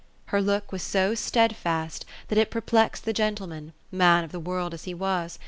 Her 0.33 0.41
look 0.41 0.71
was 0.71 0.81
so 0.81 1.13
steadfast 1.13 2.05
that 2.29 2.39
it 2.39 2.49
perplexed 2.49 3.05
the 3.05 3.13
gentleman, 3.13 3.71
man 3.91 4.23
of 4.23 4.31
the 4.31 4.39
world 4.39 4.73
as 4.73 4.85
he 4.85 4.95
was. 4.95 5.37